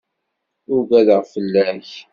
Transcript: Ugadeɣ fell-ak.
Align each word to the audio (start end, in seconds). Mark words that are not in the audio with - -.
Ugadeɣ 0.75 1.21
fell-ak. 1.31 1.89